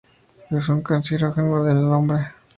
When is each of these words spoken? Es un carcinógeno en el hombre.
Es 0.49 0.67
un 0.69 0.81
carcinógeno 0.81 1.69
en 1.69 1.77
el 1.77 1.83
hombre. 1.83 2.29